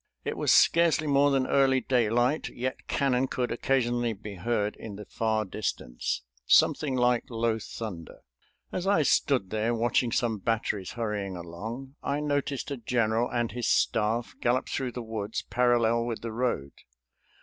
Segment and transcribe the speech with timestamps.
[0.25, 5.05] It was scarcely more than early daylight, yet cannon could occasionally be heard in the
[5.05, 8.21] far distance, something like low thunder.
[8.71, 13.67] As I stood there watching some batteries hurrying along I noticed a general and his
[13.67, 16.71] staff gallop through the woods, parallel with the road.